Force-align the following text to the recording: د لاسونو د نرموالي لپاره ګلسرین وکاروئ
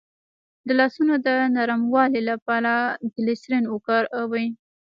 د 0.67 0.69
لاسونو 0.79 1.13
د 1.27 1.27
نرموالي 1.55 2.21
لپاره 2.31 2.73
ګلسرین 3.13 3.63
وکاروئ 3.69 4.47